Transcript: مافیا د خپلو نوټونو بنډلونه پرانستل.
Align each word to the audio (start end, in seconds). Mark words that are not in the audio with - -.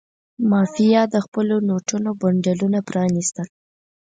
مافیا 0.49 1.01
د 1.13 1.15
خپلو 1.25 1.55
نوټونو 1.69 2.09
بنډلونه 2.21 2.79
پرانستل. 2.89 3.47